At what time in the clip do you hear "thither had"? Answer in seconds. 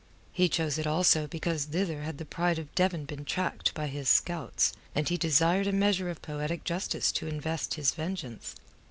1.65-2.17